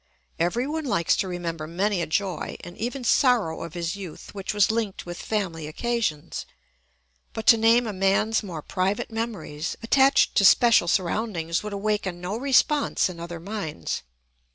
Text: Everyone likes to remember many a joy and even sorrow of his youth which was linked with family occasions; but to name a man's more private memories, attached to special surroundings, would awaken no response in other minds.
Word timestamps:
Everyone 0.39 0.85
likes 0.85 1.15
to 1.17 1.27
remember 1.27 1.67
many 1.67 2.01
a 2.01 2.07
joy 2.07 2.57
and 2.61 2.75
even 2.75 3.03
sorrow 3.03 3.61
of 3.61 3.75
his 3.75 3.95
youth 3.95 4.33
which 4.33 4.51
was 4.51 4.71
linked 4.71 5.05
with 5.05 5.21
family 5.21 5.67
occasions; 5.67 6.47
but 7.33 7.45
to 7.45 7.55
name 7.55 7.85
a 7.85 7.93
man's 7.93 8.41
more 8.41 8.63
private 8.63 9.11
memories, 9.11 9.75
attached 9.83 10.33
to 10.37 10.43
special 10.43 10.87
surroundings, 10.87 11.61
would 11.61 11.71
awaken 11.71 12.19
no 12.19 12.35
response 12.35 13.09
in 13.09 13.19
other 13.19 13.39
minds. 13.39 14.01